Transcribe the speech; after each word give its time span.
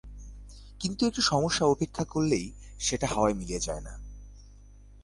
কিন্তু 0.79 1.01
একটি 1.05 1.21
সমস্যা 1.21 1.65
উপেক্ষা 1.65 2.03
করলেই 2.03 2.45
সেটা 2.79 3.07
হাওয়ায় 3.07 3.33
মিলিয়ে 3.33 3.59
যায় 3.59 3.81
না। 3.81 3.93